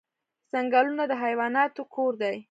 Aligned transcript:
ځنګلونه 0.51 1.03
د 1.07 1.13
حیواناتو 1.23 1.81
کور 1.93 2.13
دی 2.21 2.35